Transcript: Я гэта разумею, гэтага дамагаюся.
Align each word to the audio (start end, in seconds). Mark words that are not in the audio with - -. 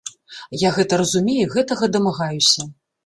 Я 0.61 0.71
гэта 0.77 0.99
разумею, 1.01 1.45
гэтага 1.57 1.91
дамагаюся. 1.97 2.67